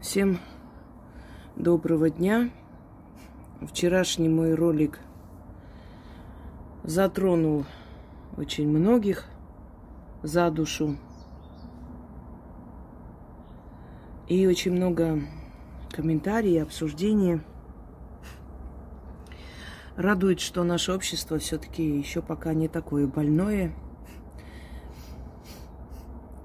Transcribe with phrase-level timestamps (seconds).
[0.00, 0.38] Всем
[1.56, 2.48] доброго дня.
[3.60, 4.98] Вчерашний мой ролик
[6.84, 7.66] затронул
[8.38, 9.26] очень многих
[10.22, 10.96] за душу.
[14.26, 15.20] И очень много
[15.92, 17.42] комментариев, обсуждений.
[19.96, 23.74] Радует, что наше общество все-таки еще пока не такое больное.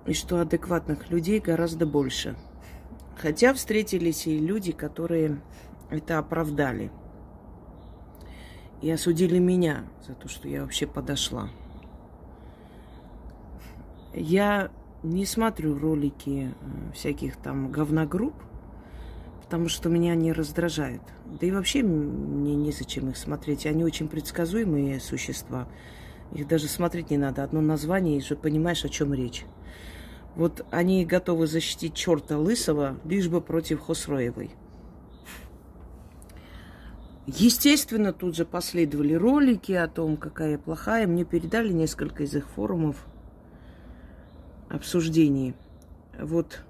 [0.05, 2.35] И что адекватных людей гораздо больше–
[3.17, 5.41] Хотя встретились и люди, которые
[5.89, 6.91] это оправдали.
[8.81, 11.49] И осудили меня за то, что я вообще подошла.
[14.13, 14.69] Я
[15.03, 18.35] не смотрю ролики э, всяких там говногрупп,
[19.43, 21.01] потому что меня они раздражают.
[21.25, 23.65] Да и вообще мне незачем их смотреть.
[23.65, 25.67] Они очень предсказуемые существа.
[26.33, 27.43] Их даже смотреть не надо.
[27.43, 29.45] Одно название, и уже понимаешь, о чем речь.
[30.35, 34.51] Вот они готовы защитить черта лысого, лишь бы против Хосроевой.
[37.25, 41.07] Естественно, тут же последовали ролики о том, какая я плохая.
[41.07, 43.07] Мне передали несколько из их форумов
[44.69, 45.55] обсуждений.
[46.19, 46.61] Вот,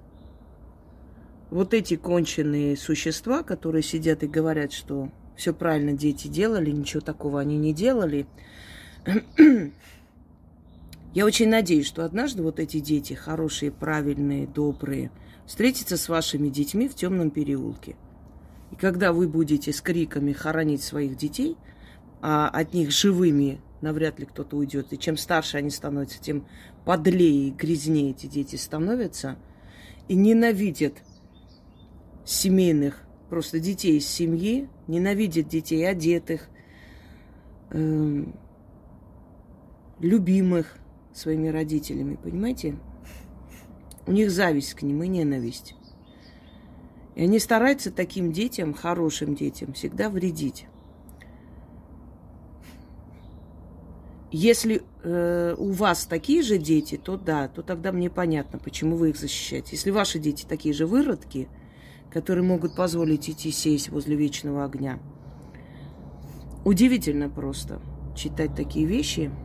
[1.50, 7.40] вот эти конченые существа, которые сидят и говорят, что все правильно дети делали, ничего такого
[7.40, 8.26] они не делали.
[11.14, 15.10] Я очень надеюсь, что однажды вот эти дети, хорошие, правильные, добрые,
[15.46, 17.96] встретятся с вашими детьми в темном переулке.
[18.72, 21.56] И когда вы будете с криками хоронить своих детей,
[22.20, 24.92] а от них живыми навряд ли кто-то уйдет.
[24.92, 26.46] И чем старше они становятся, тем
[26.84, 29.36] подлее и грязнее эти дети становятся.
[30.08, 30.94] И ненавидят
[32.24, 36.48] семейных, просто детей из семьи, ненавидят детей одетых,
[37.70, 38.24] э,
[40.00, 40.76] любимых,
[41.16, 42.76] своими родителями, понимаете?
[44.06, 45.74] У них зависть к ним и ненависть.
[47.14, 50.66] И они стараются таким детям, хорошим детям, всегда вредить.
[54.30, 59.10] Если э, у вас такие же дети, то да, то тогда мне понятно, почему вы
[59.10, 59.70] их защищаете.
[59.72, 61.48] Если ваши дети такие же выродки,
[62.12, 64.98] которые могут позволить идти сесть возле вечного огня,
[66.64, 67.80] удивительно просто
[68.14, 69.30] читать такие вещи–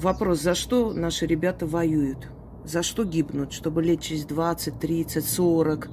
[0.00, 2.28] Вопрос, за что наши ребята воюют?
[2.64, 3.52] За что гибнут?
[3.52, 5.90] Чтобы лет через 20, 30, 40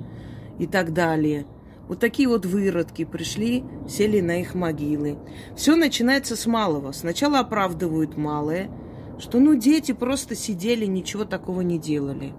[0.59, 1.45] и так далее.
[1.89, 5.17] Вот такие вот выродки пришли, сели на их могилы.
[5.57, 6.93] Все начинается с малого.
[6.93, 8.71] Сначала оправдывают малое,
[9.19, 12.31] что ну дети просто сидели, ничего такого не делали.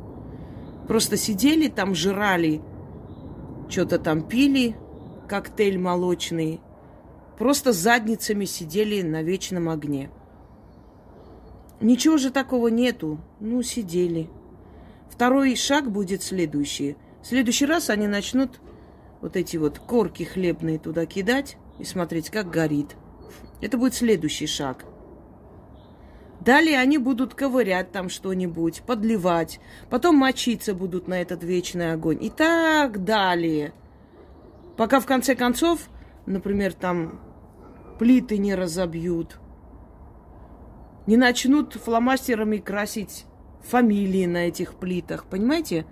[0.86, 2.62] Просто сидели там, жрали,
[3.68, 4.74] что-то там пили,
[5.28, 6.62] коктейль молочный.
[7.36, 10.10] Просто задницами сидели на вечном огне.
[11.80, 13.20] Ничего же такого нету.
[13.40, 14.28] Ну, сидели.
[15.10, 16.96] Второй шаг будет следующий.
[17.22, 18.60] В следующий раз они начнут
[19.20, 22.96] вот эти вот корки хлебные туда кидать и смотреть, как горит.
[23.60, 24.84] Это будет следующий шаг.
[26.40, 32.30] Далее они будут ковырять там что-нибудь, подливать, потом мочиться будут на этот вечный огонь и
[32.30, 33.72] так далее.
[34.76, 35.88] Пока в конце концов,
[36.26, 37.20] например, там
[37.98, 39.38] плиты не разобьют–
[41.08, 43.24] не начнут фломастерами красить
[43.62, 45.24] фамилии на этих плитах.
[45.24, 45.86] Понимаете?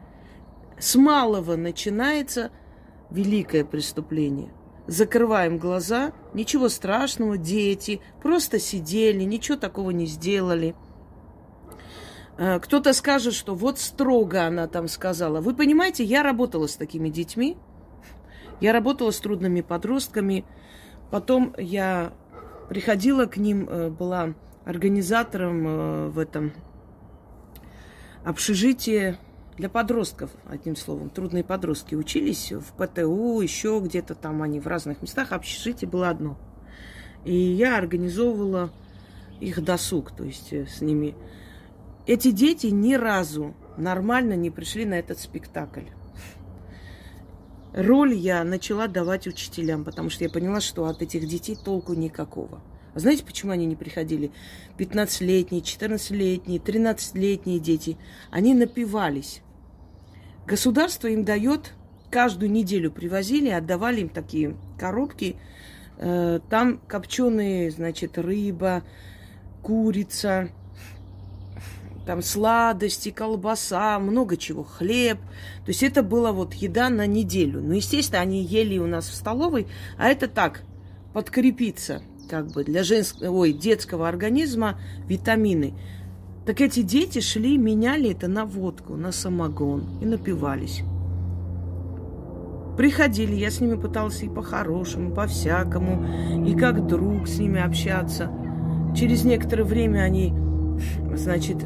[0.79, 2.51] С малого начинается
[3.11, 4.53] великое преступление.
[4.87, 10.75] Закрываем глаза, ничего страшного, дети просто сидели, ничего такого не сделали.
[12.37, 15.41] Э, кто-то скажет, что вот строго она там сказала.
[15.41, 17.57] Вы понимаете, я работала с такими детьми,
[18.61, 20.45] я работала с трудными подростками,
[21.11, 22.13] потом я
[22.69, 24.35] приходила к ним, э, была
[24.67, 26.53] организатором э, в этом
[28.25, 29.17] общежитии
[29.57, 31.09] для подростков, одним словом.
[31.09, 35.33] Трудные подростки учились в ПТУ, еще где-то там они в разных местах.
[35.33, 36.37] Общежитие было одно.
[37.25, 38.71] И я организовывала
[39.41, 41.15] их досуг, то есть э, с ними.
[42.07, 45.87] Эти дети ни разу нормально не пришли на этот спектакль.
[47.73, 52.63] Роль я начала давать учителям, потому что я поняла, что от этих детей толку никакого.
[52.97, 54.33] Знаете, почему они не приходили?
[54.79, 57.99] 15-летние, 14-летние, 13-летние дети,
[58.31, 59.43] они напивались.
[60.47, 61.75] Государство им дает,
[62.11, 65.37] каждую неделю привозили, отдавали им такие коробки,
[65.99, 68.83] э, там копченые, значит, рыба,
[69.63, 70.49] курица,
[72.07, 75.19] там сладости, колбаса, много чего, хлеб.
[75.19, 77.61] То есть это была вот еда на неделю.
[77.61, 79.67] Ну, естественно, они ели у нас в столовой,
[79.99, 80.63] а это так,
[81.13, 84.79] подкрепиться– как бы для женского, ой, детского организма
[85.09, 85.75] витамины.
[86.45, 90.83] Так эти дети шли, меняли это на водку, на самогон и напивались.
[92.77, 98.31] Приходили, я с ними пытался и по-хорошему, по-всякому, и как друг с ними общаться.
[98.95, 100.35] Через некоторое время они,
[101.15, 101.65] значит,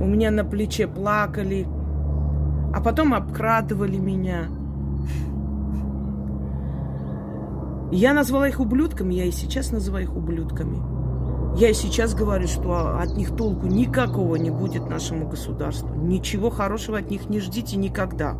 [0.00, 1.66] у меня на плече плакали,
[2.74, 4.48] а потом обкрадывали меня.
[7.94, 10.82] Я назвала их ублюдками, я и сейчас называю их ублюдками.
[11.56, 15.94] Я и сейчас говорю, что от них толку никакого не будет нашему государству.
[15.94, 18.36] Ничего хорошего от них не ждите никогда.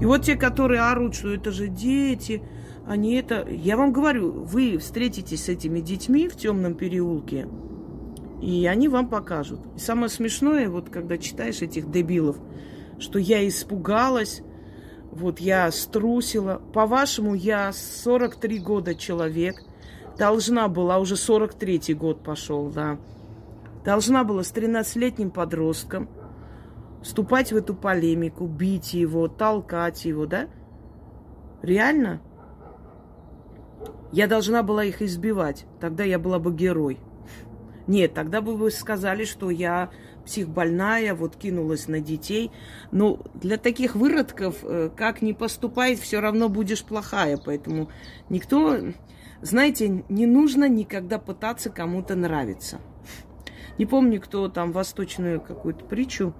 [0.00, 2.42] И вот те, которые орут, что это же дети,
[2.84, 3.46] они это...
[3.48, 7.46] Я вам говорю, вы встретитесь с этими детьми в темном переулке,
[8.42, 9.60] и они вам покажут.
[9.76, 12.38] И самое смешное, вот когда читаешь этих дебилов,
[12.98, 14.42] что я испугалась,
[15.14, 16.60] вот я струсила.
[16.72, 19.56] По-вашему, я 43 года человек,
[20.18, 22.98] должна была, уже 43-й год пошел, да,
[23.84, 26.08] должна была с 13-летним подростком
[27.02, 30.48] вступать в эту полемику, бить его, толкать его, да?
[31.62, 32.20] Реально?
[34.10, 35.66] Я должна была их избивать.
[35.80, 36.98] Тогда я была бы герой.
[37.86, 39.90] Нет, тогда бы вы сказали, что я
[40.24, 42.50] психбольная, вот кинулась на детей.
[42.90, 47.36] Но для таких выродков, э, как ни поступай, все равно будешь плохая.
[47.36, 47.88] Поэтому
[48.28, 48.78] никто,
[49.42, 52.80] знаете, не нужно никогда пытаться кому-то нравиться.
[53.78, 56.34] Не помню, кто там восточную какую-то притчу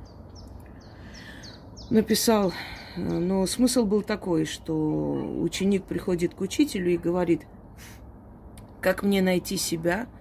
[1.90, 2.52] написал,
[2.96, 7.42] но смысл был такой, что ученик приходит к учителю и говорит,
[8.80, 10.06] как мне найти себя–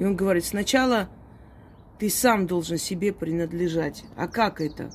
[0.00, 1.10] и он говорит, сначала
[2.00, 4.04] ты сам должен себе принадлежать.
[4.16, 4.90] А как это?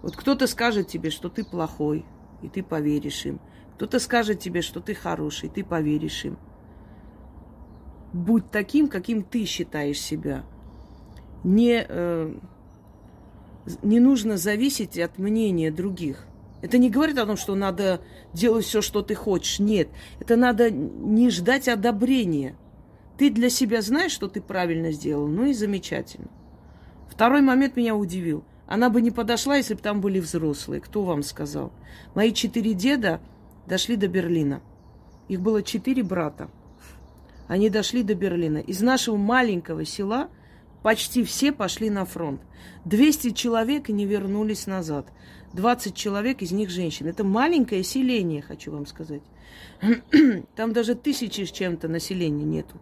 [0.00, 2.06] Вот кто-то скажет тебе, что ты плохой,
[2.40, 3.40] и ты поверишь им.
[3.74, 6.38] Кто-то скажет тебе, что ты хороший, и ты поверишь им.
[8.14, 10.46] Будь таким, каким ты считаешь себя.
[11.42, 12.34] Не, э,
[13.82, 16.26] не нужно зависеть от мнения других.
[16.62, 18.00] Это не говорит о том, что надо
[18.32, 19.58] делать все, что ты хочешь.
[19.58, 19.88] Нет,
[20.20, 22.56] это надо не ждать одобрения.
[23.16, 26.28] Ты для себя знаешь, что ты правильно сделал, ну и замечательно.
[27.08, 28.44] Второй момент меня удивил.
[28.66, 30.80] Она бы не подошла, если бы там были взрослые.
[30.80, 31.72] Кто вам сказал?
[32.14, 33.20] Мои четыре деда
[33.66, 34.62] дошли до Берлина.
[35.28, 36.48] Их было четыре брата.
[37.46, 38.58] Они дошли до Берлина.
[38.58, 40.28] Из нашего маленького села
[40.82, 42.40] почти все пошли на фронт.
[42.84, 45.06] 200 человек не вернулись назад.
[45.52, 47.06] 20 человек, из них женщин.
[47.06, 49.22] Это маленькое селение, хочу вам сказать.
[50.56, 52.80] Там даже тысячи с чем-то населения нету.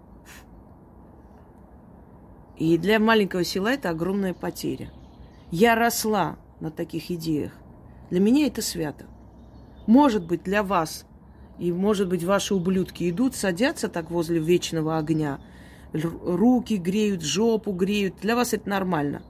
[2.62, 4.92] И для маленького села это огромная потеря.
[5.50, 7.50] Я росла на таких идеях.
[8.08, 9.06] Для меня это свято.
[9.88, 11.04] Может быть, для вас,
[11.58, 15.40] и может быть, ваши ублюдки идут, садятся так возле вечного огня,
[15.92, 18.20] руки греют, жопу греют.
[18.22, 19.22] Для вас это нормально.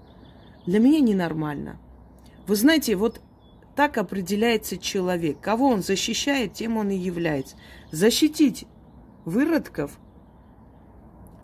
[0.66, 1.80] Для меня ненормально.
[2.46, 3.22] Вы знаете, вот
[3.74, 5.40] так определяется человек.
[5.40, 7.56] Кого он защищает, тем он и является.
[7.92, 8.66] Защитить
[9.24, 9.98] выродков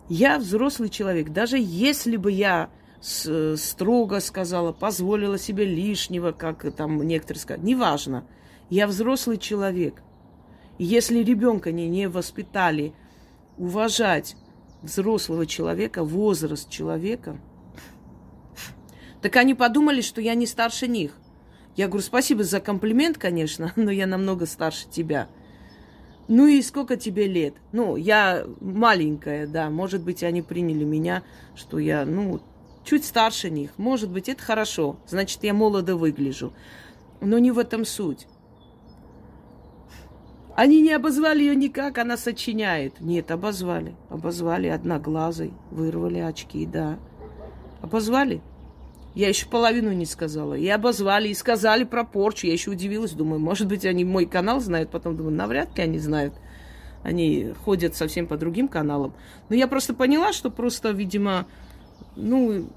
[0.09, 1.29] я взрослый человек.
[1.29, 2.69] Даже если бы я
[2.99, 8.25] строго сказала, позволила себе лишнего, как там некоторые сказали, неважно.
[8.69, 10.01] Я взрослый человек.
[10.77, 12.93] Если ребенка не, не воспитали
[13.57, 14.35] уважать
[14.81, 17.39] взрослого человека, возраст человека,
[19.21, 21.13] так они подумали, что я не старше них.
[21.75, 25.29] Я говорю, спасибо за комплимент, конечно, но я намного старше тебя.
[26.29, 27.55] Ну и сколько тебе лет?
[27.71, 29.71] Ну, я маленькая, да.
[29.71, 31.23] Может быть, они приняли меня,
[31.55, 32.39] что я, ну,
[32.83, 33.71] чуть старше них.
[33.77, 34.97] Может быть, это хорошо.
[35.07, 36.53] Значит, я молодо выгляжу.
[37.19, 38.27] Но не в этом суть.
[40.55, 43.01] Они не обозвали ее никак, она сочиняет.
[43.01, 43.95] Нет, обозвали.
[44.09, 46.99] Обозвали одноглазой, вырвали очки, да.
[47.81, 48.43] Обозвали.
[49.15, 50.53] Я еще половину не сказала.
[50.53, 52.47] И обозвали, и сказали про порчу.
[52.47, 54.91] Я еще удивилась, думаю, может быть, они мой канал знают.
[54.91, 56.33] Потом думаю, навряд ли они знают.
[57.03, 59.13] Они ходят совсем по другим каналам.
[59.49, 61.47] Но я просто поняла, что просто, видимо,
[62.15, 62.69] ну,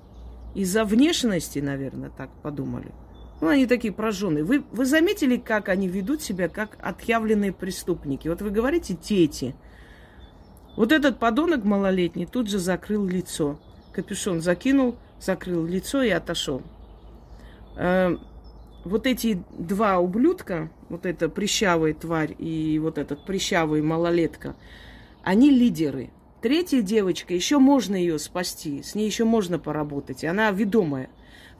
[0.55, 2.93] из-за внешности, наверное, так подумали.
[3.41, 4.45] Ну, они такие прожженные.
[4.45, 8.29] Вы, вы заметили, как они ведут себя, как отъявленные преступники?
[8.29, 9.55] Вот вы говорите «дети».
[10.77, 13.59] Вот этот подонок малолетний тут же закрыл лицо.
[13.93, 16.63] Капюшон закинул, закрыл лицо и отошел.
[17.77, 18.17] Э,
[18.85, 24.57] вот эти два ублюдка, вот эта прищавая тварь и вот этот прищавый малолетка,
[25.23, 26.11] они лидеры.
[26.41, 31.09] Третья девочка, еще можно ее спасти, с ней еще можно поработать, она ведомая.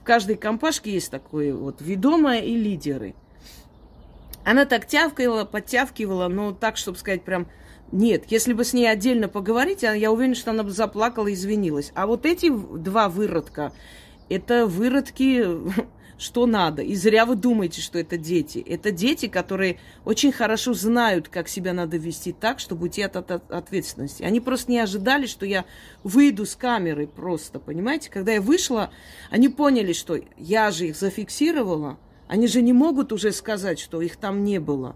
[0.01, 3.15] В каждой компашке есть такое вот ведомая и лидеры.
[4.43, 7.47] Она так тявкала, подтявкивала, но так, чтобы сказать, прям
[7.93, 11.91] нет, если бы с ней отдельно поговорить, я уверена, что она бы заплакала и извинилась.
[11.93, 13.71] А вот эти два выродка,
[14.29, 15.45] это выродки
[16.17, 16.81] что надо.
[16.81, 18.57] И зря вы думаете, что это дети.
[18.57, 23.51] Это дети, которые очень хорошо знают, как себя надо вести так, чтобы уйти от, от
[23.51, 24.23] ответственности.
[24.23, 25.63] Они просто не ожидали, что я
[26.03, 28.09] выйду с камеры просто, понимаете?
[28.09, 28.89] Когда я вышла,
[29.29, 31.99] они поняли, что я же их зафиксировала.
[32.27, 34.95] Они же не могут уже сказать, что их там не было.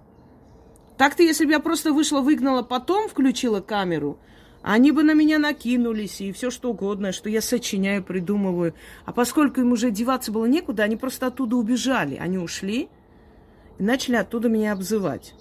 [0.98, 4.20] Так-то, если бы я просто вышла, выгнала, потом включила камеру,
[4.64, 8.74] они бы на меня накинулись и все что угодно, что я сочиняю, придумываю.
[9.06, 12.16] А поскольку им уже деваться было некуда, они просто оттуда убежали.
[12.16, 12.90] Они ушли
[13.78, 15.36] и начали оттуда меня обзывать.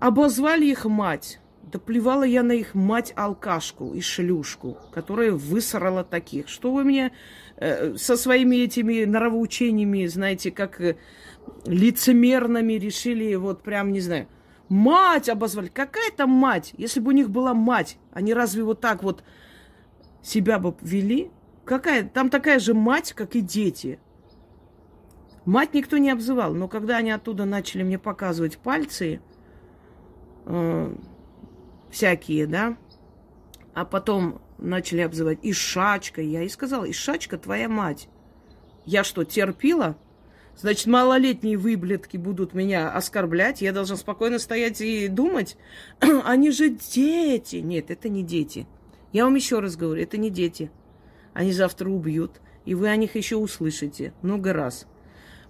[0.00, 1.40] Обозвали их мать.
[1.76, 6.48] Да плевала я на их мать-алкашку и шлюшку, которая высрала таких.
[6.48, 7.12] Что вы мне
[7.58, 10.96] э, со своими этими нравоучениями, знаете, как э,
[11.66, 14.26] лицемерными решили, вот прям, не знаю,
[14.70, 15.68] Мать обозвали.
[15.68, 16.72] Какая там мать?
[16.78, 19.22] Если бы у них была мать, они разве вот так вот
[20.22, 21.30] себя бы вели?
[21.66, 22.08] Какая?
[22.08, 23.98] Там такая же мать, как и дети.
[25.44, 29.20] Мать никто не обзывал, но когда они оттуда начали мне показывать пальцы,
[30.46, 30.96] э,
[31.96, 32.76] всякие, да,
[33.72, 38.08] а потом начали обзывать Ишачка, я и сказала, Ишачка твоя мать.
[38.84, 39.96] Я что, терпила?
[40.56, 45.56] Значит, малолетние выблетки будут меня оскорблять, я должна спокойно стоять и думать.
[46.24, 47.56] Они же дети.
[47.56, 48.66] Нет, это не дети.
[49.12, 50.70] Я вам еще раз говорю, это не дети.
[51.32, 54.86] Они завтра убьют, и вы о них еще услышите много раз.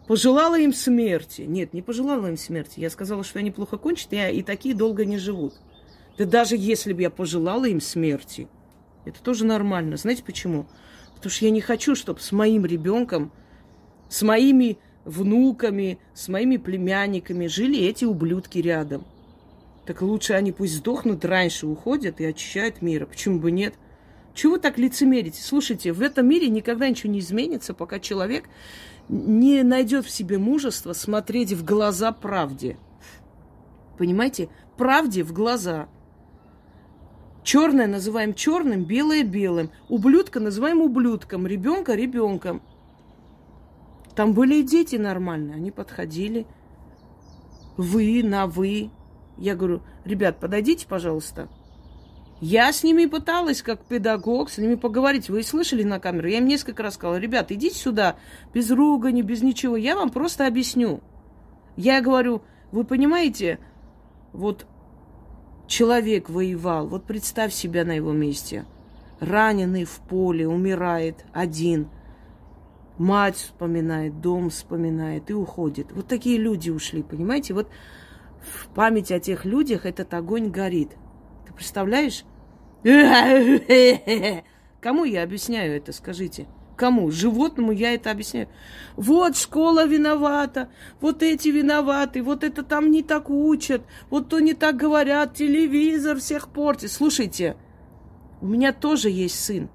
[0.07, 1.43] Пожелала им смерти.
[1.43, 2.79] Нет, не пожелала им смерти.
[2.79, 5.55] Я сказала, что они плохо кончат, и, и такие долго не живут.
[6.18, 8.49] Да даже если бы я пожелала им смерти,
[9.04, 9.96] это тоже нормально.
[9.96, 10.66] Знаете почему?
[11.14, 13.32] Потому что я не хочу, чтобы с моим ребенком,
[14.08, 19.04] с моими внуками, с моими племянниками жили эти ублюдки рядом.
[19.87, 23.06] Так лучше они пусть сдохнут раньше, уходят и очищают мир.
[23.06, 23.75] Почему бы нет?
[24.35, 25.40] Чего вы так лицемерите?
[25.40, 28.49] Слушайте, в этом мире никогда ничего не изменится, пока человек
[29.08, 32.76] не найдет в себе мужество смотреть в глаза правде.
[33.96, 34.49] Понимаете?
[34.76, 35.88] Правде в глаза.
[37.47, 39.71] Черное называем черным, белое белым.
[39.88, 42.61] Ублюдка называем ублюдком, ребенка ребенком.
[44.17, 46.45] Там были и дети нормальные, они подходили.
[47.76, 48.91] Вы на вы.
[49.38, 51.49] Я говорю, ребят, подойдите, пожалуйста.
[52.41, 55.31] Я с ними пыталась, как педагог, с ними поговорить.
[55.31, 56.26] Вы слышали на камеру?
[56.26, 58.17] Я им несколько раз сказала, ребят, идите сюда,
[58.53, 59.76] без ругани, без ничего.
[59.76, 61.00] Я вам просто объясню.
[61.76, 63.61] Я говорю, вы понимаете,
[64.33, 64.67] вот
[65.66, 68.64] человек воевал, вот представь себя на его месте.
[69.20, 71.88] Раненый в поле, умирает один–
[72.99, 75.92] мать вспоминает, дом вспоминает и уходит.
[75.92, 77.54] Вот такие люди ушли, понимаете?
[77.54, 77.68] Вот
[78.40, 80.90] в памяти о тех людях этот огонь горит.
[81.46, 82.25] Ты представляешь?
[84.80, 86.46] Кому я объясняю это, скажите?
[86.76, 87.11] Кому?
[87.11, 88.49] Животному я это объясняю.
[88.97, 90.68] Вот школа виновата,
[91.00, 96.18] вот эти виноваты, вот это там не так учат, вот то не так говорят, телевизор
[96.18, 96.92] всех портит.
[96.92, 97.56] Слушайте,
[98.42, 99.71] у меня тоже есть сын.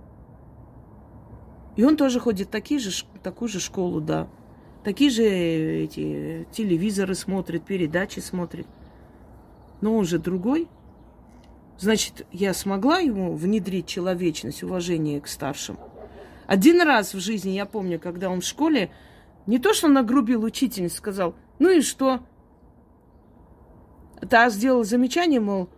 [1.76, 2.92] И он тоже ходит в такие же,
[3.24, 4.28] такую же школу, да.
[4.84, 8.68] Такие же эти телевизоры смотрит, передачи смотрит.
[9.80, 10.68] Но он же другой.
[11.80, 15.78] Значит, я смогла ему внедрить человечность, уважение к старшим.
[16.52, 18.92] Один раз в жизни, я помню, когда он в школе,
[19.48, 22.20] не то, что нагрубил учительницу, сказал, ну и что?
[24.30, 25.70] Та сделал замечание, мол,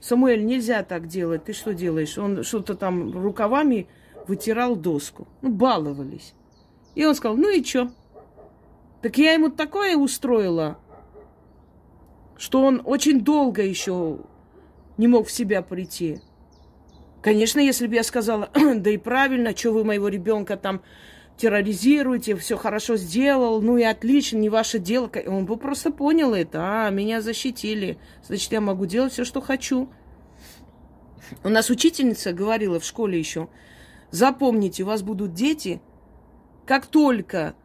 [0.00, 2.18] Самуэль, нельзя так делать, ты что делаешь?
[2.18, 3.86] Он что-то там рукавами
[4.26, 5.28] вытирал доску.
[5.42, 6.34] Ну, баловались.
[6.96, 7.92] И он сказал, ну и что?
[9.02, 10.76] Так я ему такое устроила,
[12.36, 14.18] что он очень долго еще
[14.96, 16.20] не мог в себя прийти.
[17.26, 20.80] Конечно, если бы я сказала, да и правильно, что вы моего ребенка там
[21.36, 25.10] терроризируете, все хорошо сделал, ну и отлично, не ваше дело.
[25.26, 29.88] Он бы просто понял это, а, меня защитили, значит, я могу делать все, что хочу.
[31.42, 33.48] У нас учительница говорила в школе еще,
[34.12, 35.80] Запомните, у вас будут дети.
[36.64, 37.56] Как только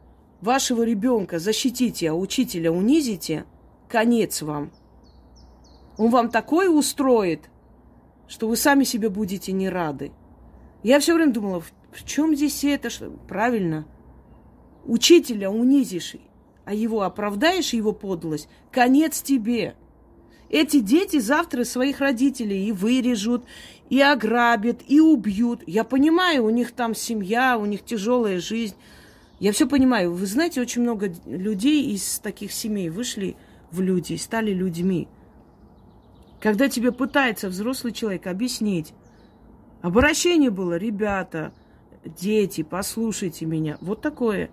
[0.41, 3.45] вашего ребенка защитите, а учителя унизите,
[3.89, 4.71] конец вам.
[5.99, 7.50] Он вам такое устроит,
[8.31, 10.13] что вы сами себе будете не рады.
[10.83, 11.61] Я все время думала,
[11.91, 12.89] в чем здесь это?
[12.89, 13.09] Что?
[13.27, 13.85] Правильно.
[14.85, 16.15] Учителя унизишь,
[16.63, 19.75] а его оправдаешь, его подлость, конец тебе.
[20.49, 23.43] Эти дети завтра своих родителей и вырежут,
[23.89, 25.61] и ограбят, и убьют.
[25.67, 28.75] Я понимаю, у них там семья, у них тяжелая жизнь.
[29.39, 30.13] Я все понимаю.
[30.13, 33.35] Вы знаете, очень много людей из таких семей вышли
[33.71, 35.09] в люди, стали людьми.
[36.41, 38.93] Когда тебе пытается взрослый человек объяснить,
[39.81, 41.53] обращение было, ребята,
[42.03, 44.49] дети, послушайте меня, вот такое.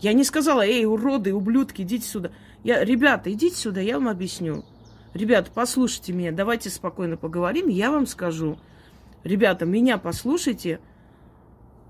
[0.00, 2.30] Я не сказала, эй, уроды, ублюдки, идите сюда.
[2.62, 4.64] Я, ребята, идите сюда, я вам объясню.
[5.12, 8.58] Ребята, послушайте меня, давайте спокойно поговорим, я вам скажу.
[9.24, 10.78] Ребята, меня послушайте,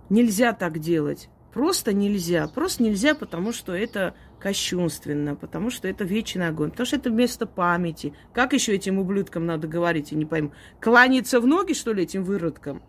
[0.08, 1.28] нельзя так делать.
[1.52, 2.48] Просто нельзя.
[2.48, 7.46] Просто нельзя, потому что это кощунственно, потому что это вечный огонь, потому что это место
[7.46, 8.12] памяти.
[8.34, 10.52] Как еще этим ублюдкам надо говорить, я не пойму.
[10.82, 12.82] Кланяться в ноги, что ли, этим выродкам?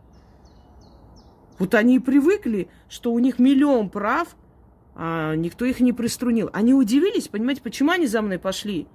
[1.57, 4.35] Вот они и привыкли, что у них миллион прав,
[4.95, 6.50] а никто их не приструнил.
[6.51, 8.85] Они удивились, понимаете, почему они за мной пошли?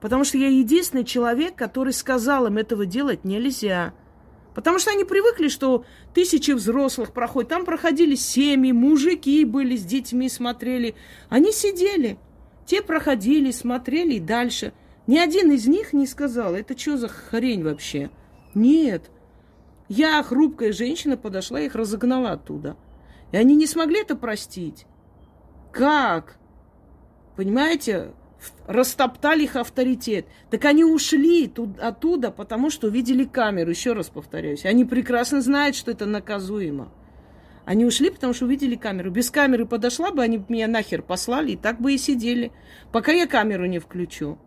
[0.00, 3.94] Потому что я единственный человек, который сказал им этого делать нельзя.
[4.56, 5.84] Потому что они привыкли, что
[6.14, 7.50] тысячи взрослых проходят.
[7.50, 10.94] Там проходили семьи, мужики были с детьми, смотрели.
[11.28, 12.18] Они сидели.
[12.64, 14.72] Те проходили, смотрели и дальше.
[15.06, 18.08] Ни один из них не сказал, это что за хрень вообще?
[18.54, 19.10] Нет.
[19.90, 22.78] Я, хрупкая женщина, подошла и их разогнала оттуда.
[23.32, 24.86] И они не смогли это простить.
[25.70, 26.38] Как?
[27.36, 28.14] Понимаете?
[28.66, 30.26] Растоптали их авторитет.
[30.50, 33.70] Так они ушли тут, оттуда, потому что увидели камеру.
[33.70, 34.64] Еще раз повторяюсь.
[34.64, 36.92] Они прекрасно знают, что это наказуемо.
[37.64, 39.10] Они ушли, потому что увидели камеру.
[39.10, 42.52] Без камеры подошла бы, они меня нахер послали, и так бы и сидели,
[42.92, 44.38] пока я камеру не включу.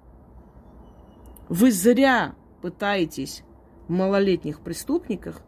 [1.49, 3.43] Вы зря пытаетесь
[3.87, 5.41] в малолетних преступниках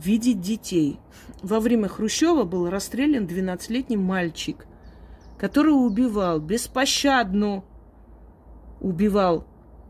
[0.00, 1.00] видеть детей.
[1.42, 4.66] Во время Хрущева был расстрелян 12-летний мальчик,
[5.42, 7.64] который убивал беспощадно,
[8.80, 9.44] убивал.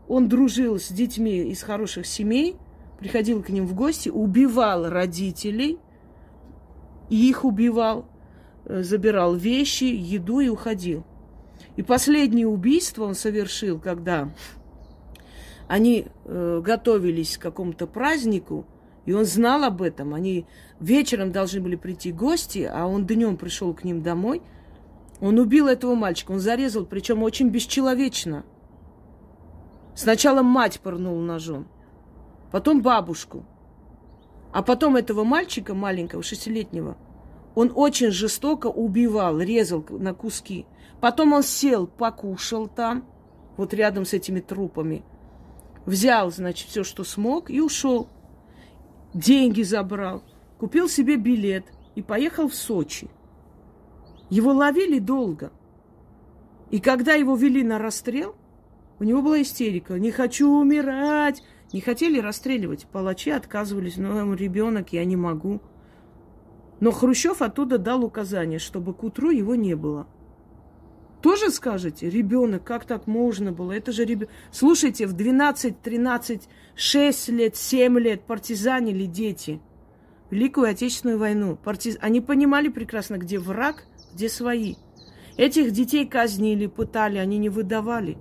[0.07, 2.55] Он дружил с детьми из хороших семей,
[2.97, 5.77] приходил к ним в гости, убивал родителей,
[7.11, 8.07] и их убивал,
[8.65, 11.05] э, забирал вещи, еду и уходил.
[11.75, 14.29] И последнее убийство он совершил, когда
[15.67, 18.65] они э, готовились к какому-то празднику,
[19.05, 20.15] и он знал об этом.
[20.15, 20.47] Они
[20.79, 24.41] вечером должны были прийти гости, а он днем пришел к ним домой.
[25.21, 28.43] Он убил этого мальчика, он зарезал, причем очень бесчеловечно.
[29.95, 31.67] Сначала мать пырнул ножом,
[32.51, 33.45] потом бабушку,
[34.51, 36.97] а потом этого мальчика маленького, шестилетнего,
[37.55, 40.65] он очень жестоко убивал, резал на куски.
[40.99, 43.05] Потом он сел, покушал там,
[43.57, 45.03] вот рядом с этими трупами–
[45.85, 48.07] Взял, значит, все, что смог, и ушел.
[49.13, 50.23] Деньги забрал,
[50.57, 53.09] купил себе билет и поехал в Сочи.
[54.33, 55.51] Его ловили долго.
[56.71, 58.35] И когда его вели на расстрел,
[58.97, 59.99] у него была истерика.
[59.99, 61.43] Не хочу умирать.
[61.71, 62.87] Не хотели расстреливать.
[62.91, 63.97] Палачи отказывались.
[63.97, 65.61] Ну, ребенок, я не могу.
[66.79, 70.07] Но Хрущев оттуда дал указание, чтобы к утру его не было.
[71.21, 73.71] Тоже скажете, ребенок, как так можно было?
[73.71, 74.33] Это же ребенок.
[74.51, 79.61] Слушайте, в 12, 13, 6 лет, 7 лет партизанили дети.
[80.29, 81.55] Великую Отечественную войну.
[81.55, 81.97] Партиз...
[82.01, 84.75] Они понимали прекрасно, где враг, где свои.
[85.37, 88.17] Этих детей казнили, пытали, они не выдавали.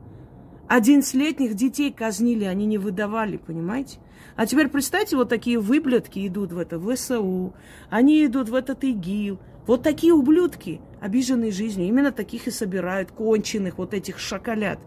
[0.68, 3.98] Одиннадцатилетних детей казнили, они не выдавали, понимаете?
[4.36, 7.52] А теперь представьте, вот такие выблядки идут в это, в ВСУ,
[7.90, 9.38] они идут в этот ИГИЛ.
[9.66, 11.86] Вот такие ублюдки– обиженные жизнью.
[11.88, 14.78] Именно таких и собирают, конченых, вот этих шоколад.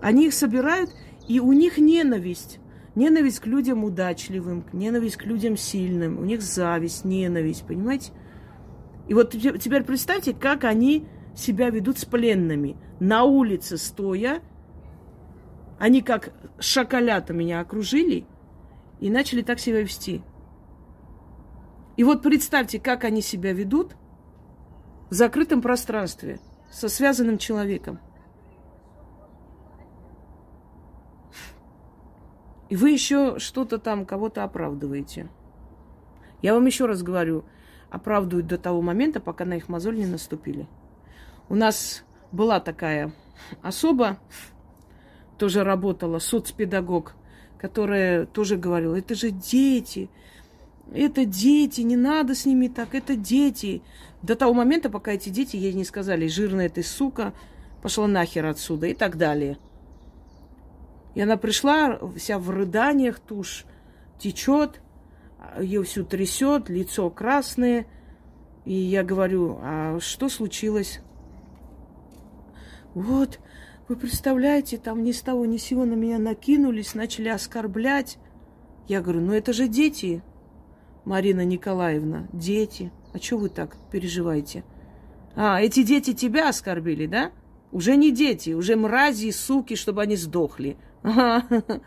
[0.00, 0.90] Они их собирают,
[1.28, 2.58] и у них ненависть.
[2.96, 6.18] Ненависть к людям удачливым, ненависть к людям сильным.
[6.18, 8.10] У них зависть, ненависть, понимаете?
[9.06, 11.06] И вот теперь представьте, как они
[11.36, 12.76] себя ведут с пленными.
[12.98, 14.40] На улице стоя,
[15.78, 18.26] они как шоколята меня окружили
[18.98, 20.22] и начали так себя вести.
[21.96, 23.94] И вот представьте, как они себя ведут–
[25.10, 28.00] в закрытом пространстве со связанным человеком.
[32.68, 35.28] И вы еще что-то там кого-то оправдываете.
[36.42, 37.44] Я вам еще раз говорю,
[37.90, 40.66] оправдывают до того момента, пока на их мозоль не наступили.
[41.48, 43.12] У нас была такая
[43.62, 44.18] особа,
[45.38, 47.14] тоже работала, соцпедагог,
[47.58, 50.10] которая тоже говорила, это же дети,
[50.92, 53.82] это дети, не надо с ними так, это дети.
[54.22, 57.32] До того момента, пока эти дети ей не сказали, жирная ты сука,
[57.82, 59.58] пошла нахер отсюда и так далее.
[61.16, 63.64] И она пришла вся в рыданиях, тушь
[64.18, 64.82] течет,
[65.58, 67.86] ее всю трясет, лицо красное.
[68.66, 71.00] И я говорю, а что случилось?
[72.92, 73.40] Вот,
[73.88, 78.18] вы представляете, там ни с того ни с сего на меня накинулись, начали оскорблять.
[78.86, 80.22] Я говорю, ну это же дети,
[81.06, 82.92] Марина Николаевна, дети.
[83.14, 84.64] А что вы так переживаете?
[85.34, 87.32] А, эти дети тебя оскорбили, да?
[87.72, 90.76] Уже не дети, уже мрази, суки, чтобы они сдохли.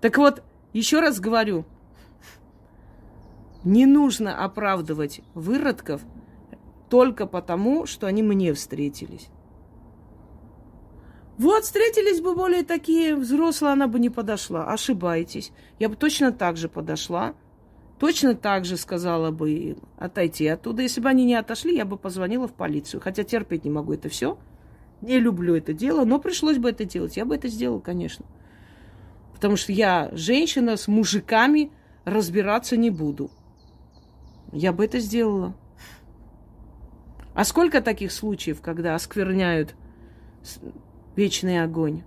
[0.00, 1.64] Так вот, еще раз говорю,
[3.62, 6.02] не нужно оправдывать выродков
[6.88, 9.28] только потому, что они мне встретились.
[11.38, 14.72] Вот, встретились бы более такие взрослые, она бы не подошла.
[14.72, 15.52] Ошибаетесь.
[15.78, 17.34] Я бы точно так же подошла.
[17.98, 20.82] Точно так же сказала бы отойти оттуда.
[20.82, 23.02] Если бы они не отошли, я бы позвонила в полицию.
[23.02, 24.38] Хотя терпеть не могу это все.
[25.06, 27.16] Не люблю это дело, но пришлось бы это делать.
[27.16, 28.26] Я бы это сделала, конечно.
[29.32, 31.70] Потому что я женщина с мужиками
[32.04, 33.30] разбираться не буду.
[34.50, 35.54] Я бы это сделала.
[37.34, 39.76] А сколько таких случаев, когда оскверняют
[41.14, 42.02] вечный огонь?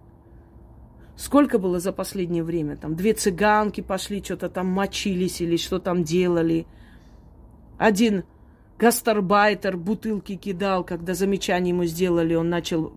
[1.16, 2.76] Сколько было за последнее время?
[2.76, 6.68] Там две цыганки пошли, что-то там мочились или что там делали.
[7.78, 8.26] Один
[8.80, 12.94] гастарбайтер бутылки кидал, когда замечание ему сделали, он начал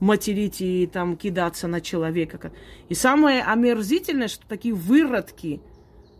[0.00, 2.52] материть и там кидаться на человека.
[2.88, 5.60] И самое омерзительное, что такие выродки,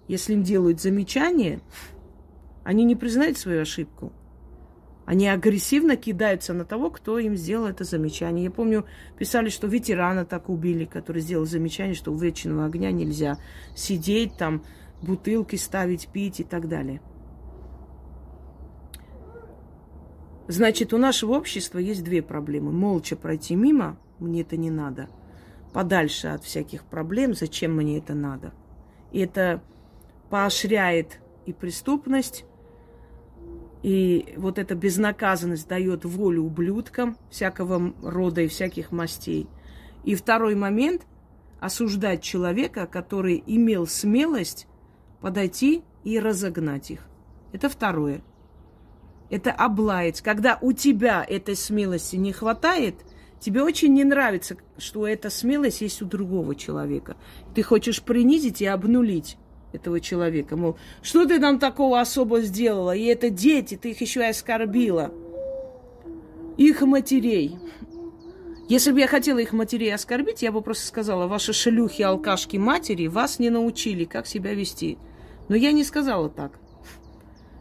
[0.07, 1.61] если им делают замечание,
[2.63, 4.13] они не признают свою ошибку.
[5.07, 8.45] Они агрессивно кидаются на того, кто им сделал это замечание.
[8.45, 8.85] Я помню,
[9.19, 13.39] писали, что ветерана так убили, который сделал замечание, что у вечного огня нельзя
[13.75, 14.63] сидеть там,
[15.01, 17.01] бутылки ставить, пить и так далее.
[20.51, 22.73] Значит, у нашего общества есть две проблемы.
[22.73, 25.09] Молча пройти мимо, мне это не надо.
[25.73, 28.53] Подальше от всяких проблем, зачем мне это надо.
[29.13, 29.63] И это
[30.29, 32.47] поощряет и преступность,
[33.85, 39.47] и вот эта безнаказанность дает волю ублюдкам всякого рода и всяких мастей.
[40.03, 41.03] И второй момент–
[41.61, 44.67] осуждать человека, который имел смелость
[45.21, 47.07] подойти и разогнать их.
[47.53, 48.25] Это второе.
[49.31, 50.21] Это облаять.
[50.21, 52.97] Когда у тебя этой смелости не хватает,
[53.39, 57.17] тебе очень не нравится, что эта смелость есть у другого человека.
[57.55, 59.37] Ты хочешь принизить и обнулить
[59.73, 60.57] этого человека.
[60.57, 62.95] Мол, что ты там такого особо сделала?
[62.95, 65.13] И это дети, ты их еще и оскорбила.
[66.57, 67.57] Их матерей.
[68.69, 73.07] Если бы я хотела их матерей оскорбить, я бы просто сказала, ваши шлюхи, алкашки матери
[73.07, 74.99] вас не научили, как себя вести.
[75.49, 76.61] Но я не сказала так.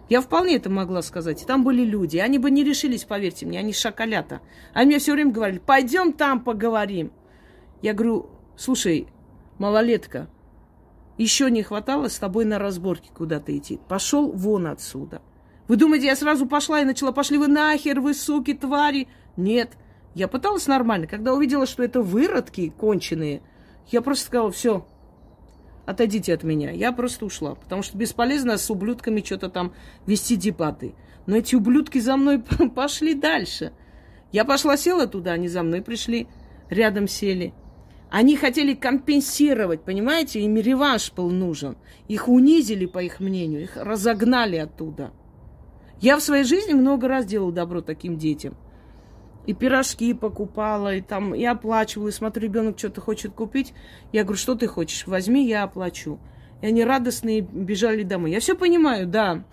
[0.10, 1.43] Я вполне это могла сказать.
[1.43, 2.17] И там были люди.
[2.17, 4.41] Они бы не решились, поверьте мне, они шоколята.
[4.74, 7.12] Они мне все время говорили, пойдем там поговорим.
[7.82, 9.08] Я говорю, слушай,
[9.60, 10.28] малолетка,
[11.17, 13.80] еще не хватало с тобой на разборке куда-то идти.
[13.88, 15.22] Пошел вон отсюда.
[15.67, 19.08] Вы думаете, я сразу пошла и начала, пошли вы нахер, вы суки, твари?
[19.38, 19.74] Нет.
[20.15, 21.06] Я пыталась нормально.
[21.06, 23.43] Когда увидела, что это выродки конченые,
[23.89, 24.88] я просто сказала, все,
[25.89, 26.69] отойдите от меня.
[26.69, 29.73] Я просто ушла, потому что бесполезно с ублюдками что-то там
[30.06, 30.93] вести дебаты.
[31.25, 32.39] Но эти ублюдки за мной
[32.75, 33.73] пошли дальше.
[34.32, 36.28] Я пошла, села туда, они за мной пришли,
[36.69, 37.56] рядом сели.
[38.12, 41.75] Они хотели компенсировать, понимаете, им реванш был нужен.
[42.08, 45.12] Их унизили, по их мнению, их разогнали оттуда.
[45.99, 48.56] Я в своей жизни много раз делала добро таким детям.
[49.49, 53.73] И пирожки покупала, и там, и оплачивала, и смотрю, ребенок что-то хочет купить.
[54.12, 55.07] Я говорю, что ты хочешь?
[55.07, 56.19] Возьми, я оплачу.
[56.62, 58.29] И они радостные бежали домой.
[58.29, 59.43] Я все понимаю, да,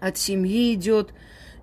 [0.00, 1.14] от семьи идет,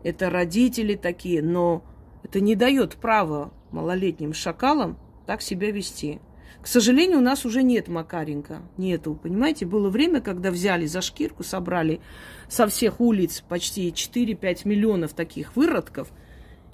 [0.05, 1.83] это родители такие, но
[2.23, 6.21] это не дает права малолетним шакалам так себя вести.
[6.61, 8.61] К сожалению, у нас уже нет Макаренко.
[8.77, 9.65] Нету, понимаете?
[9.65, 11.99] Было время, когда взяли за шкирку, собрали
[12.47, 16.13] со всех улиц почти 4-5 миллионов таких выродков,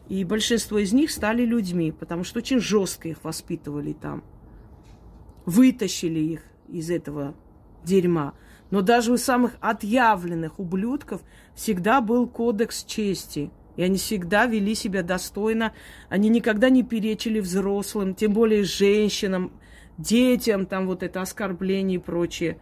[0.07, 4.23] и большинство из них стали людьми, потому что очень жестко их воспитывали там.
[5.45, 7.35] Вытащили их из этого
[7.83, 8.33] дерьма.
[8.71, 11.21] Но даже у самых отъявленных ублюдков
[11.55, 15.73] всегда был кодекс чести– и они всегда вели себя достойно.
[16.09, 19.51] Они никогда не перечили взрослым, тем более женщинам,
[19.97, 22.59] детям, там вот это оскорбление и прочее.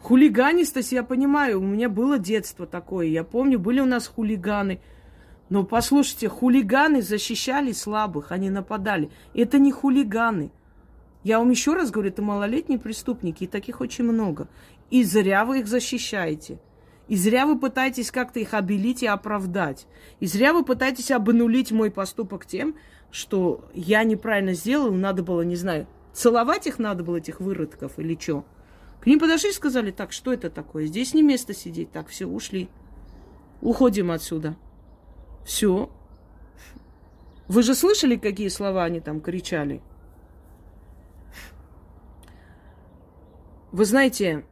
[0.00, 3.06] Хулиганистость, я понимаю, у меня было детство такое.
[3.06, 4.80] Я помню, были у нас хулиганы.
[5.54, 9.08] Но послушайте, хулиганы защищали слабых, они нападали.
[9.34, 10.50] Это не хулиганы.
[11.22, 14.48] Я вам еще раз говорю, это малолетние преступники, и таких очень много.
[14.90, 16.58] И зря вы их защищаете.
[17.06, 19.86] И зря вы пытаетесь как-то их обелить и оправдать.
[20.18, 22.74] И зря вы пытаетесь обнулить мой поступок тем,
[23.12, 28.18] что я неправильно сделал, надо было, не знаю, целовать их надо было, этих выродков или
[28.20, 28.44] что.
[29.00, 30.86] К ним подошли и сказали, так, что это такое?
[30.86, 31.92] Здесь не место сидеть.
[31.92, 32.68] Так, все, ушли.
[33.60, 34.56] Уходим отсюда.
[35.44, 35.90] Все.
[37.48, 39.82] Вы же слышали, какие слова они там кричали?
[43.70, 44.44] Вы знаете,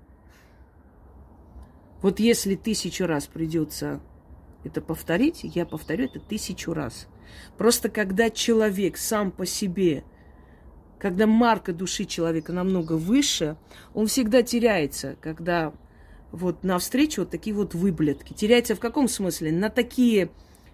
[2.03, 4.01] вот если тысячу раз придется
[4.65, 7.07] это повторить, я повторю это тысячу раз.
[7.57, 10.05] Просто когда человек сам по себе,
[10.99, 13.57] когда марка души человека намного выше,
[13.95, 15.73] он всегда теряется, когда
[16.33, 18.33] вот навстречу вот такие вот выблетки.
[18.33, 19.53] Теряется в каком смысле?
[19.53, 20.31] На такие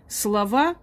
[0.08, 0.76] слова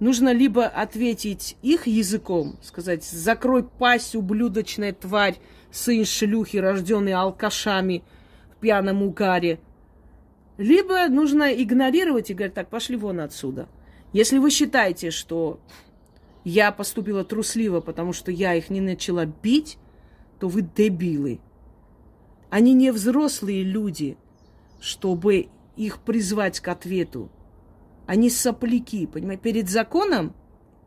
[0.00, 5.36] нужно либо ответить их языком, сказать, закрой пасть, ублюдочная тварь,
[5.70, 8.02] сын шлюхи, рожденный алкашами
[8.54, 9.60] в пьяном угаре.
[10.56, 13.68] Либо нужно игнорировать и говорить, так, пошли вон отсюда.
[14.12, 15.60] Если вы считаете, что
[16.44, 19.78] я поступила трусливо, потому что я их не начала бить,
[20.40, 21.40] то вы дебилы.
[22.50, 24.16] Они не взрослые люди,
[24.80, 27.30] чтобы их призвать к ответу.
[28.08, 29.42] Они сопляки, понимаете?
[29.42, 30.32] Перед законом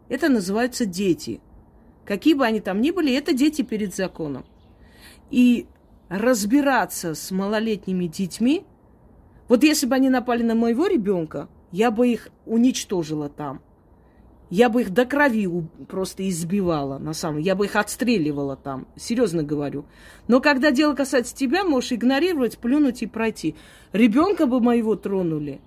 [0.09, 1.39] это называются дети.
[2.03, 4.43] Какие бы они там ни были, это дети перед законом.
[5.29, 5.67] И
[6.09, 8.65] разбираться с малолетними детьми,
[9.47, 13.61] вот если бы они напали на моего ребенка, я бы их уничтожила там.
[14.49, 15.47] Я бы их до крови
[15.87, 17.49] просто избивала, на самом деле.
[17.49, 19.85] Я бы их отстреливала там, серьезно говорю.
[20.27, 23.55] Но когда дело касается тебя, можешь игнорировать, плюнуть и пройти.
[23.93, 25.61] Ребенка бы моего тронули.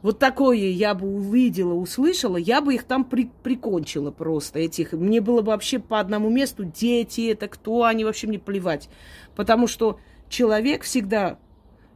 [0.00, 4.92] Вот такое я бы увидела, услышала, я бы их там при, прикончила просто, этих.
[4.92, 8.88] Мне было бы вообще по одному месту, дети это, кто они, вообще мне плевать.
[9.34, 11.38] Потому что человек всегда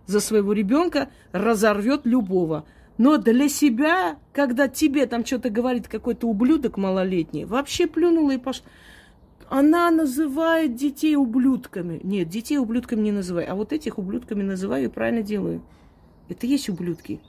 [0.07, 2.65] за своего ребенка разорвет любого.
[2.99, 8.67] Но для себя, когда тебе там что-то говорит какой-то ублюдок малолетний, вообще плюнула и пошла.
[9.49, 12.01] Она называет детей ублюдками.
[12.03, 13.45] Нет, детей ублюдками не называй.
[13.45, 15.63] А вот этих ублюдками называю и правильно делаю.
[16.29, 17.21] Это есть ублюдки.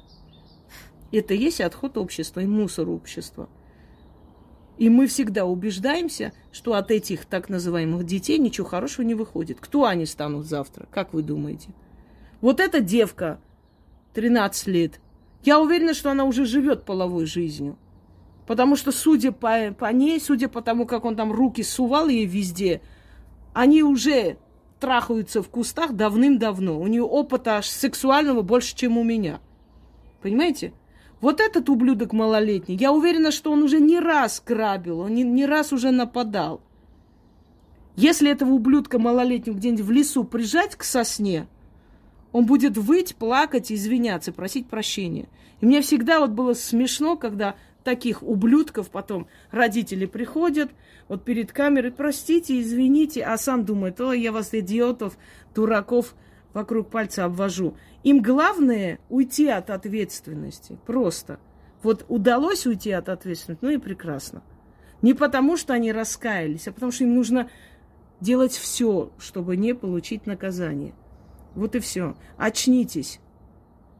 [1.20, 3.48] Это есть отход общества и мусор общества.
[4.80, 9.60] И мы всегда убеждаемся, что от этих так называемых детей ничего хорошего не выходит.
[9.60, 10.88] Кто они станут завтра?
[10.90, 11.70] Как вы думаете?
[12.42, 13.40] Вот эта девка,
[14.16, 15.00] 13 лет,
[15.44, 17.78] я уверена, что она уже живет половой жизнью.
[18.48, 22.26] Потому что, судя по, по ней, судя по тому, как он там руки сувал ей
[22.26, 22.82] везде,
[23.54, 24.38] они уже
[24.80, 26.80] трахаются в кустах давным-давно.
[26.80, 29.40] У нее опыта сексуального больше, чем у меня.
[30.22, 30.74] Понимаете?
[31.24, 35.46] Вот этот ублюдок малолетний, я уверена, что он уже не раз грабил, он не, не
[35.46, 36.60] раз уже нападал.
[37.96, 41.48] Если этого ублюдка малолетнего где-нибудь в лесу прижать к сосне,
[42.34, 45.30] он будет выть, плакать, извиняться, просить прощения.
[45.62, 47.56] И мне всегда вот было смешно, когда
[47.86, 50.72] таких ублюдков потом родители приходят
[51.08, 55.18] вот перед камерой, простите, извините, а сам думает, ой, я вас идиотов,
[55.56, 56.16] дураков
[56.52, 57.78] вокруг пальца обвожу.
[58.04, 60.78] Им главное уйти от ответственности.
[60.86, 61.40] Просто.
[61.82, 64.44] Вот удалось уйти от ответственности, ну и прекрасно.
[65.02, 67.50] Не потому, что они раскаялись, а потому, что им нужно
[68.22, 70.94] делать все, чтобы не получить наказание.
[71.56, 72.16] Вот и все.
[72.38, 73.20] Очнитесь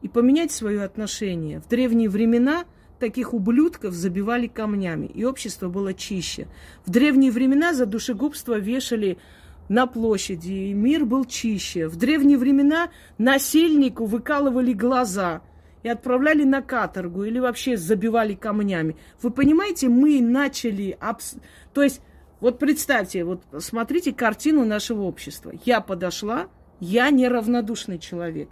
[0.02, 1.60] и поменяйте свое отношение.
[1.60, 2.64] В древние времена
[2.98, 6.46] таких ублюдков забивали камнями, и общество было чище.
[6.84, 9.18] В древние времена за душегубство вешали
[9.68, 11.88] на площади, и мир был чище.
[11.88, 15.42] В древние времена насильнику выкалывали глаза
[15.82, 18.96] и отправляли на каторгу или вообще забивали камнями.
[19.22, 20.96] Вы понимаете, мы начали...
[21.00, 21.34] Абс...
[21.72, 22.00] То есть,
[22.40, 25.52] вот представьте, вот смотрите картину нашего общества.
[25.64, 26.48] Я подошла,
[26.80, 28.50] я неравнодушный человек.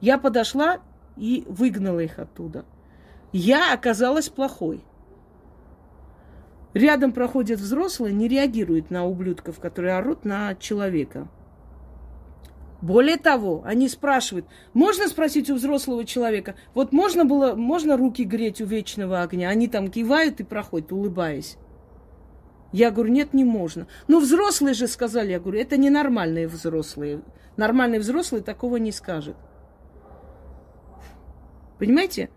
[0.00, 0.80] Я подошла
[1.16, 2.64] и выгнала их оттуда.
[3.32, 4.84] Я оказалась плохой.
[6.76, 11.26] Рядом проходят взрослые, не реагируют на ублюдков, которые орут на человека.
[12.82, 18.60] Более того, они спрашивают, можно спросить у взрослого человека, вот можно было, можно руки греть
[18.60, 19.48] у вечного огня?
[19.48, 21.56] Они там кивают и проходят, улыбаясь.
[22.72, 23.86] Я говорю, нет, не можно.
[24.06, 27.22] Ну, взрослые же сказали, я говорю, это ненормальные взрослые.
[27.56, 29.36] Нормальный взрослый такого не скажет.
[31.78, 32.28] Понимаете?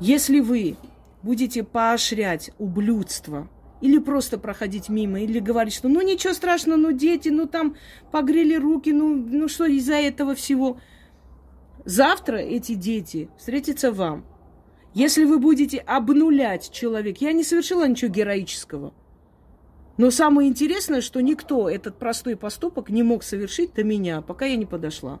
[0.00, 0.78] Если вы
[1.24, 3.48] будете поощрять ублюдство,
[3.80, 7.76] или просто проходить мимо, или говорить, что ну ничего страшного, ну дети, ну там
[8.12, 10.78] погрели руки, ну, ну что из-за этого всего.
[11.84, 14.24] Завтра эти дети встретятся вам.
[14.92, 18.94] Если вы будете обнулять человека, я не совершила ничего героического.
[19.96, 24.56] Но самое интересное, что никто этот простой поступок не мог совершить до меня, пока я
[24.56, 25.20] не подошла.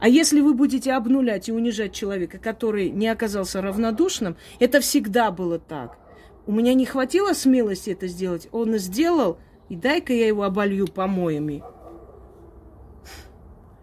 [0.00, 5.58] А если вы будете обнулять и унижать человека, который не оказался равнодушным, это всегда было
[5.58, 5.98] так.
[6.46, 8.48] У меня не хватило смелости это сделать.
[8.50, 11.62] Он сделал, и дай-ка я его оболью помоями.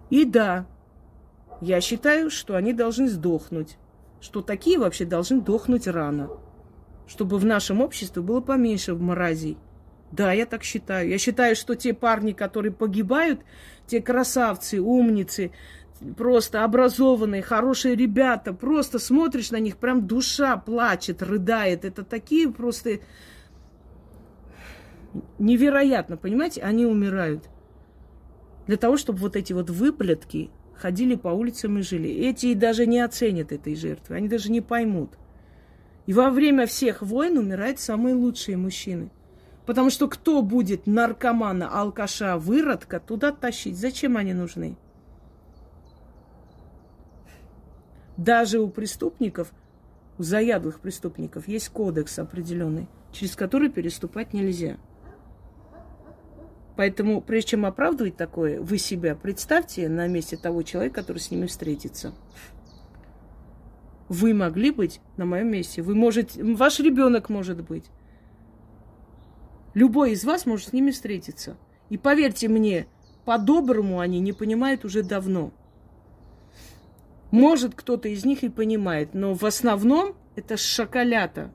[0.09, 0.65] И да,
[1.61, 3.77] я считаю, что они должны сдохнуть.
[4.19, 6.29] Что такие вообще должны дохнуть рано.
[7.05, 9.57] Чтобы в нашем обществе было поменьше мразей.
[10.11, 11.09] Да, я так считаю.
[11.09, 13.41] Я считаю, что те парни, которые погибают,
[13.85, 15.51] те красавцы, умницы,
[16.15, 21.85] просто образованные, хорошие ребята, просто смотришь на них, прям душа плачет, рыдает.
[21.85, 22.99] Это такие просто
[25.39, 26.61] невероятно, понимаете?
[26.61, 27.49] Они умирают.
[28.67, 32.09] Для того, чтобы вот эти вот выплетки ходили по улицам и жили.
[32.09, 35.11] Эти даже не оценят этой жертвы, они даже не поймут.
[36.05, 39.11] И во время всех войн умирают самые лучшие мужчины.
[39.65, 43.77] Потому что кто будет наркомана, алкаша, выродка туда тащить?
[43.77, 44.77] Зачем они нужны?
[48.17, 49.53] Даже у преступников,
[50.17, 54.77] у заядлых преступников есть кодекс определенный, через который переступать нельзя.
[56.75, 61.47] Поэтому, прежде чем оправдывать такое, вы себя представьте на месте того человека, который с ними
[61.47, 62.13] встретится.
[64.09, 65.81] Вы могли быть на моем месте.
[65.81, 67.85] Вы можете, ваш ребенок может быть.
[69.73, 71.57] Любой из вас может с ними встретиться.
[71.89, 72.87] И поверьте мне,
[73.25, 75.51] по-доброму они не понимают уже давно.
[77.31, 81.51] Может, кто-то из них и понимает, но в основном это шоколята.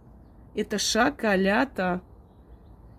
[0.55, 2.03] Это шоколята.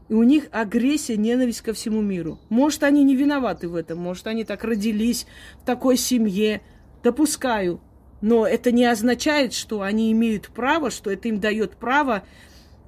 [0.09, 2.39] И у них агрессия, ненависть ко всему миру.
[2.49, 5.27] Может, они не виноваты в этом, может, они так родились
[5.61, 6.61] в такой семье.
[7.03, 7.79] Допускаю.
[8.21, 12.23] Но это не означает, что они имеют право, что это им дает право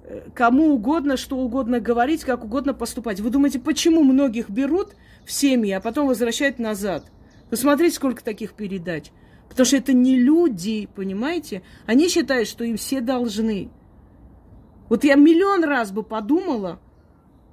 [0.03, 3.19] э, кому угодно, что угодно говорить, как угодно поступать.
[3.19, 4.95] Вы думаете, почему многих берут
[5.25, 7.11] в семьи, а потом возвращают назад?
[7.49, 9.11] Посмотрите, сколько таких передач.
[9.55, 11.61] Потому что это не люди, понимаете?
[11.85, 13.69] Они считают, что им все должны.
[14.89, 16.81] Вот я миллион раз бы подумала,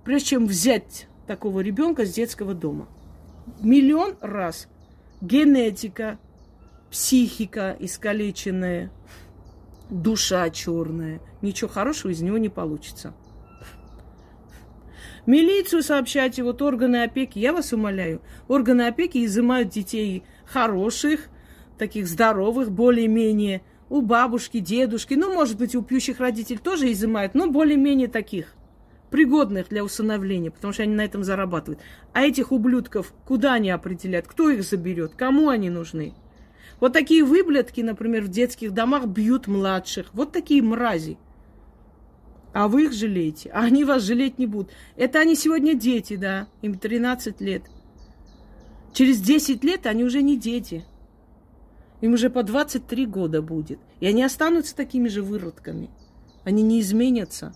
[0.03, 2.89] прежде чем взять такого ребенка с детского дома.
[3.61, 4.67] Миллион раз.
[5.21, 6.19] Генетика,
[6.91, 8.91] психика искалеченная,
[9.89, 11.21] душа черная.
[11.41, 13.15] Ничего хорошего из него не получится.
[15.25, 21.29] Милицию сообщайте, вот органы опеки, я вас умоляю, органы опеки изымают детей хороших,
[21.83, 27.51] таких здоровых, более-менее, у бабушки, дедушки, ну, может быть, у пьющих родителей тоже изымают, но
[27.51, 28.55] более-менее таких
[29.11, 31.81] пригодных для усыновления, потому что они на этом зарабатывают.
[32.13, 34.29] А этих ублюдков куда они определяют?
[34.29, 35.15] Кто их заберет?
[35.17, 36.15] Кому они нужны?
[36.79, 40.07] Вот такие выблядки, например, в детских домах бьют младших.
[40.13, 41.19] Вот такие мрази.
[42.53, 43.51] А вы их жалеете.
[43.51, 44.71] А они вас жалеть не будут.
[44.95, 46.47] Это они сегодня дети, да.
[46.63, 47.65] Им 13 лет.
[48.93, 50.85] Через 10 лет они уже не дети.
[52.03, 53.79] Им уже по 23 года будет.
[54.01, 55.89] И они останутся такими же выродками.
[56.45, 57.55] Они не изменятся.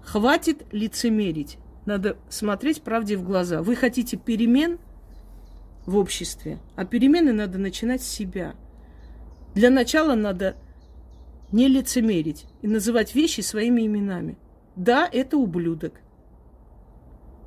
[0.00, 1.58] Хватит лицемерить.
[1.86, 3.62] Надо смотреть правде в глаза.
[3.62, 4.78] Вы хотите перемен
[5.86, 8.54] в обществе, а перемены надо начинать с себя.
[9.54, 10.54] Для начала надо
[11.50, 14.38] не лицемерить и называть вещи своими именами.
[14.76, 15.94] Да, это ублюдок.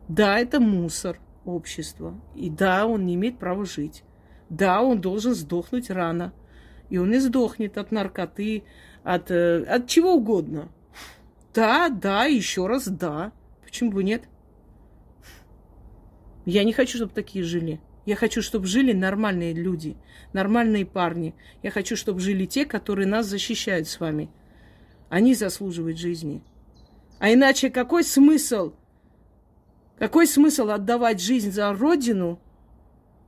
[0.10, 2.20] Да, это мусор общества.
[2.36, 4.04] И да, он не имеет права жить.
[4.52, 6.34] Да, он должен сдохнуть рано.
[6.90, 8.66] И он и сдохнет от наркоты,
[9.02, 10.68] от, э, от чего угодно.
[11.54, 13.32] Да, да, еще раз да.
[13.64, 14.24] Почему бы нет?
[16.46, 17.80] Я не хочу, чтобы такие жили.
[18.06, 19.96] Я хочу, чтобы жили нормальные люди,
[20.34, 21.34] нормальные парни.
[21.64, 24.30] Я хочу, чтобы жили те, которые нас защищают с вами.
[25.08, 26.44] Они заслуживают жизни.
[27.20, 28.74] А иначе какой смысл?
[29.98, 32.42] Какой смысл отдавать жизнь за родину?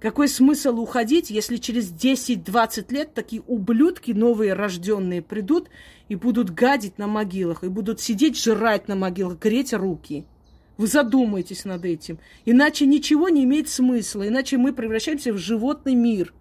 [0.04, 5.70] Какой смысл уходить, если через 10-20 лет такие ублюдки, новые рожденные, придут
[6.10, 10.26] и будут гадить на могилах, и будут сидеть, жрать на могилах, греть руки.
[10.76, 12.20] Вы задумайтесь над этим.
[12.44, 14.28] Иначе ничего не имеет смысла.
[14.28, 16.34] Иначе мы превращаемся в животный мир.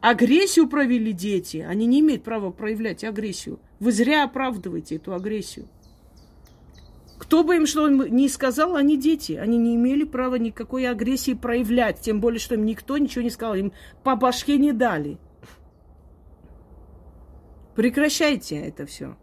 [0.00, 1.66] Агрессию провели дети.
[1.68, 3.58] Они не имеют права проявлять агрессию.
[3.80, 5.66] Вы зря оправдываете эту агрессию.
[7.30, 9.34] Кто бы им что ни сказал, они дети.
[9.34, 12.00] Они не имели права никакой агрессии проявлять.
[12.00, 13.54] Тем более, что им никто ничего не сказал.
[13.54, 15.16] Им по башке не дали.
[17.76, 19.16] Прекращайте это все.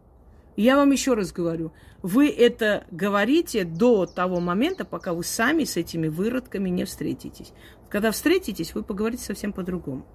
[0.55, 5.75] Я вам еще раз говорю, вы это говорите до того момента, пока вы сами с
[5.75, 7.51] этими выродками не встретитесь.
[7.89, 10.05] Когда встретитесь, вы поговорите совсем по-другому.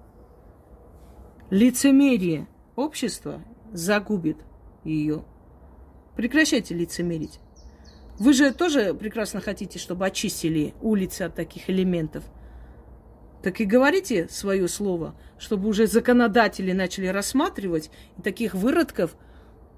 [1.51, 4.37] Лицемерие общества загубит
[4.83, 5.23] ее.
[6.15, 7.39] Прекращайте лицемерить.
[8.19, 12.23] Вы же тоже прекрасно хотите, чтобы очистили улицы от таких элементов–
[13.43, 19.17] так и говорите свое слово, чтобы уже законодатели начали рассматривать и таких выродков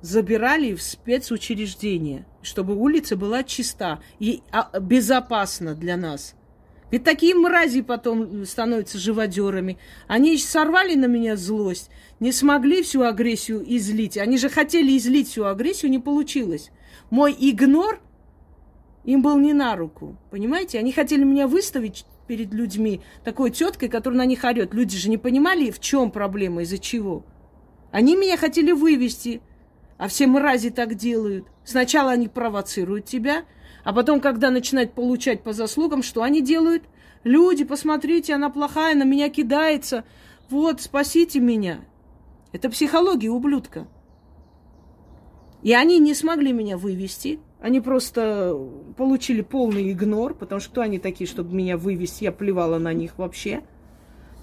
[0.02, 6.36] забирали в спецучреждения, чтобы улица была чиста и а, безопасна для нас.
[6.92, 9.80] Ведь такие мрази потом становятся живодерами.
[10.08, 11.90] Они сорвали на меня злость,
[12.20, 14.20] не смогли всю агрессию излить.
[14.20, 16.70] Они же хотели излить всю агрессию, не получилось.
[17.10, 18.00] Мой игнор
[19.06, 20.80] им был не на руку, понимаете?
[20.80, 24.74] Они хотели меня выставить перед людьми такой теткой, которая на них орет.
[24.74, 27.24] Люди же не понимали, в чем проблема, из-за чего.
[27.92, 29.42] Они меня хотели вывести,
[29.98, 31.46] а все мрази так делают.
[31.64, 33.46] Сначала они провоцируют тебя,
[33.84, 36.84] а потом, когда начинают получать по заслугам, что они делают?
[37.24, 40.04] Люди, посмотрите, она плохая, на меня кидается.
[40.50, 41.82] Вот, спасите меня.
[42.52, 43.88] Это психология ублюдка.
[45.62, 47.40] И они не смогли меня вывести.
[47.66, 48.56] Они просто
[48.96, 52.26] получили полный игнор, потому что они такие, чтобы меня вывести?
[52.26, 53.64] Я плевала на них вообще.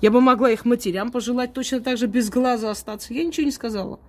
[0.01, 3.15] Я бы могла их матерям пожелать точно так же без глаза остаться.
[3.15, 4.01] Я ничего не сказала.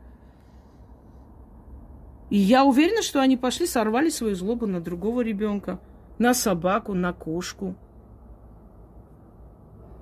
[2.32, 5.80] И я уверена, что они пошли, сорвали свою злобу на другого ребенка,
[6.18, 7.76] на собаку, на кошку.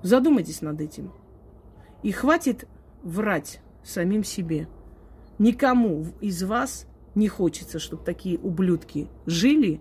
[0.02, 1.12] Задумайтесь над этим.
[2.02, 2.66] И хватит
[3.02, 4.68] врать самим себе.
[5.38, 9.80] Никому из вас не хочется, чтобы такие ублюдки жили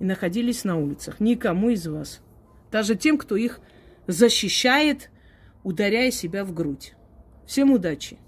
[0.00, 1.20] и находились на улицах.
[1.20, 2.20] Никому из вас.
[2.70, 3.60] Даже тем, кто их
[4.06, 5.10] защищает,
[5.62, 6.94] ударяя себя в грудь.
[7.46, 8.18] Всем удачи!